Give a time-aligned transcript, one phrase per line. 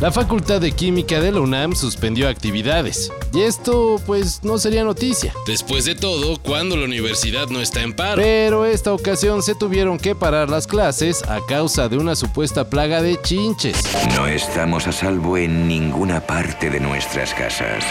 [0.00, 3.12] La Facultad de Química de la UNAM suspendió actividades.
[3.32, 5.32] Y esto, pues, no sería noticia.
[5.46, 8.20] Después de todo, cuando la universidad no está en paro.
[8.20, 13.02] Pero esta ocasión se tuvieron que parar las clases a causa de una supuesta plaga
[13.02, 13.76] de chinches.
[14.16, 17.84] No estamos a salvo en ninguna parte de nuestras casas.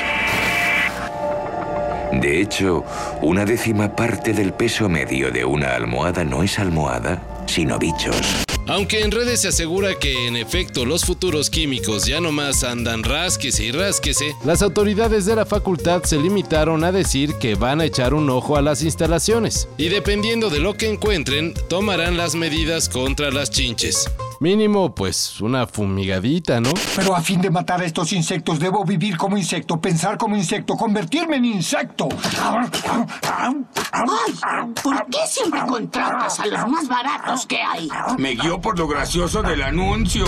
[2.12, 2.84] De hecho,
[3.22, 8.44] una décima parte del peso medio de una almohada no es almohada, sino bichos.
[8.68, 13.66] Aunque en redes se asegura que en efecto los futuros químicos ya nomás andan rásquese
[13.66, 18.14] y rásquese, Las autoridades de la facultad se limitaron a decir que van a echar
[18.14, 19.68] un ojo a las instalaciones.
[19.78, 24.10] y dependiendo de lo que encuentren, tomarán las medidas contra las chinches.
[24.40, 26.72] Mínimo, pues, una fumigadita, ¿no?
[26.96, 30.76] Pero a fin de matar a estos insectos debo vivir como insecto, pensar como insecto,
[30.76, 32.10] convertirme en insecto.
[33.92, 34.34] Ay,
[34.82, 37.88] ¿por qué siempre contratas a los más baratos que hay?
[38.18, 40.26] Me guió por lo gracioso del anuncio.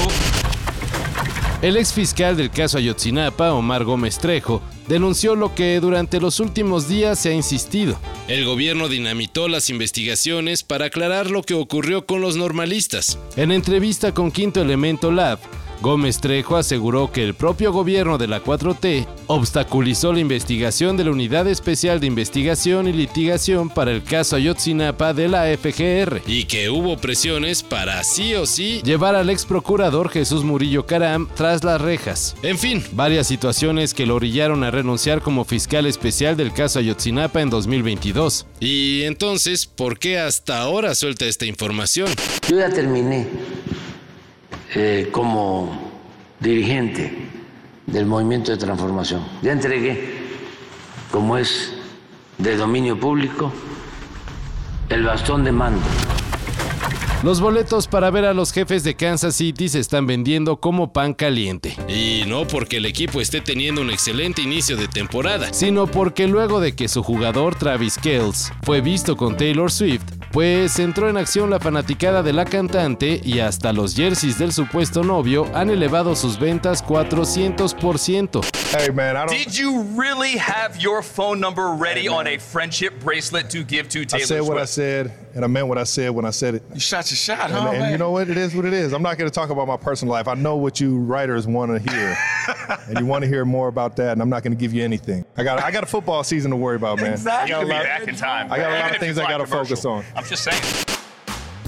[1.62, 6.88] El ex fiscal del caso Ayotzinapa, Omar Gómez Trejo, denunció lo que durante los últimos
[6.88, 7.98] días se ha insistido.
[8.28, 13.20] El gobierno dinamitó las investigaciones para aclarar lo que ocurrió con los normalistas.
[13.36, 15.40] En entrevista con Quinto Elemento Lab,
[15.82, 21.12] Gómez Trejo aseguró que el propio gobierno de la 4T obstaculizó la investigación de la
[21.12, 26.22] Unidad Especial de Investigación y Litigación para el caso Ayotzinapa de la FGR.
[26.28, 28.82] Y que hubo presiones para sí o sí.
[28.84, 32.36] Llevar al ex procurador Jesús Murillo Caram tras las rejas.
[32.42, 37.42] En fin, Varias situaciones que lo orillaron a renunciar como fiscal especial del caso Ayotzinapa
[37.42, 38.46] en 2022.
[38.60, 42.10] y entonces, ¿por qué hasta ahora suelta esta información?
[42.50, 43.28] Yo ya terminé
[44.76, 45.72] eh, como
[46.40, 47.12] dirigente
[47.88, 49.22] del movimiento de transformación.
[49.42, 50.16] Ya entregué,
[51.12, 51.74] como es
[52.38, 53.52] de dominio público,
[54.90, 55.82] el bastón de mando.
[57.24, 61.16] Los boletos para ver a los jefes de Kansas City se están vendiendo como pan
[61.16, 61.76] caliente.
[61.88, 65.52] Y no porque el equipo esté teniendo un excelente inicio de temporada.
[65.52, 70.04] sino porque luego de que su jugador Travis Kells fue visto con Taylor Swift,
[70.36, 75.02] pues entró en acción la fanaticada de la cantante y hasta los jerseys del supuesto
[75.02, 78.42] novio han elevado sus ventas 400%.
[78.78, 79.30] Hey man, I don't.
[79.30, 84.02] Did you really have your phone number ready on a friendship bracelet to give to
[84.02, 84.74] I Taylor said what I Swift?
[84.74, 86.64] said, and I meant what I said when I said it.
[86.74, 87.92] You shot your shot, And, huh, and man?
[87.92, 88.30] you know what?
[88.30, 88.94] It is what it is.
[88.94, 90.28] I'm not going to talk about my personal life.
[90.28, 92.18] I know what you writers want to hear,
[92.88, 94.14] and you want to hear more about that.
[94.14, 95.26] And I'm not going to give you anything.
[95.38, 97.12] I got I got a football season to worry about, man.
[97.14, 97.54] Exactly.
[97.54, 98.52] I got You a be back in time.
[98.52, 100.04] I got a lot of things I got to focus on.
[100.16, 100.62] I'm just saying.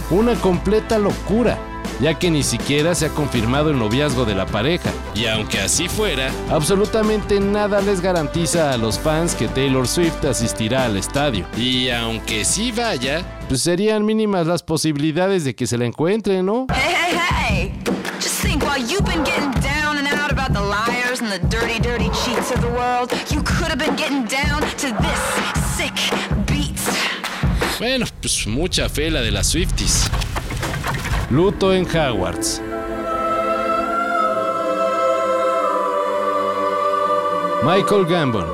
[0.09, 1.57] Una completa locura,
[1.99, 4.89] ya que ni siquiera se ha confirmado el noviazgo de la pareja.
[5.15, 10.85] Y aunque así fuera, Absolutamente nada les garantiza a los fans que Taylor Swift asistirá
[10.85, 11.45] al estadio.
[11.57, 16.67] y aunque sí vaya, Pues serían mínimas las posibilidades de que se la encuentren, ¿no?
[16.73, 17.17] Hey, hey,
[17.49, 17.73] hey!
[18.21, 21.79] Just think while you've been getting down and out about the liars and the dirty,
[21.79, 25.21] dirty cheats of the world, you could have been getting down to this
[25.77, 25.93] sick
[26.45, 26.75] beat.
[27.79, 30.09] bueno, pues mucha fe la de las Swifties.
[31.29, 32.61] Luto en Hogwarts.
[37.65, 38.45] Michael Gambon,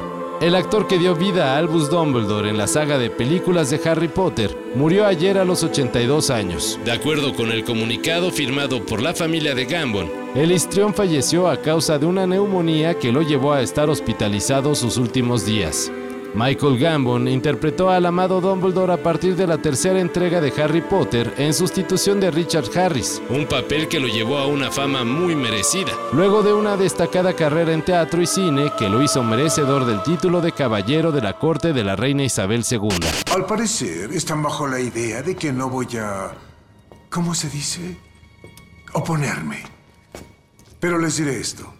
[0.41, 4.07] el actor que dio vida a Albus Dumbledore en la saga de películas de Harry
[4.07, 6.79] Potter, murió ayer a los 82 años.
[6.83, 11.57] De acuerdo con el comunicado firmado por la familia de Gambon, El histrión falleció a
[11.57, 15.91] causa de una neumonía que lo llevó a estar hospitalizado sus últimos días.
[16.35, 21.31] Michael Gambon interpretó al amado Dumbledore a partir de la tercera entrega de Harry Potter
[21.37, 25.91] en sustitución de Richard Harris, un papel que lo llevó a una fama muy merecida.
[26.11, 30.41] luego de una destacada carrera en teatro y cine que lo hizo merecedor del título
[30.41, 32.89] de caballero de la corte de la reina Isabel II.
[33.31, 36.31] Al parecer, están bajo la idea de que no voy a...
[37.11, 37.95] ¿Cómo se dice?
[38.93, 39.61] Oponerme.
[40.79, 41.71] Pero les diré esto.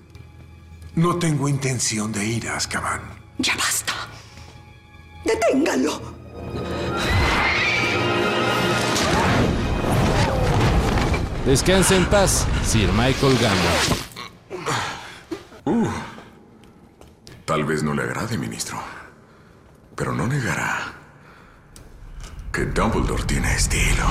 [0.96, 3.02] No tengo intención de ir a Azkaban.
[3.40, 3.94] Ya basta.
[5.26, 6.02] Deténgalo.
[11.46, 14.04] Descansa en paz, Sir Michael Gambon.
[17.46, 18.78] Tal vez no le agrade, ministro.
[19.96, 20.94] Pero no negará
[22.52, 24.06] que Dumbledore tiene estilo.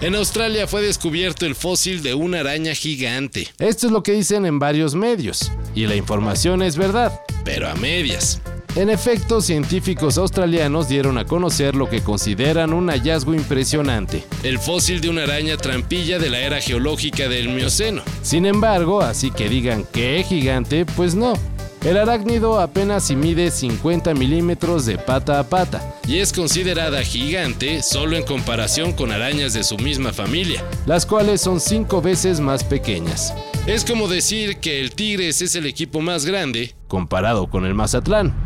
[0.00, 4.44] En Australia fue descubierto el fósil de una araña gigante, Esto es lo que dicen
[4.44, 7.18] en varios medios, y la información es verdad.
[7.44, 8.42] pero a medias.
[8.76, 14.22] En efecto, científicos australianos dieron a conocer lo que consideran un hallazgo impresionante.
[14.42, 18.02] El fósil de una araña trampilla de la era geológica del Mioceno.
[18.20, 21.32] Sin embargo, así que digan que gigante, pues no.
[21.86, 25.94] El arácnido apenas y mide 50 milímetros de pata a pata.
[26.06, 31.40] Y es considerada gigante solo en comparación con arañas de su misma familia, las cuales
[31.40, 33.32] son 5 veces más pequeñas.
[33.66, 38.45] Es como decir que el Tigres es el equipo más grande comparado con el Mazatlán.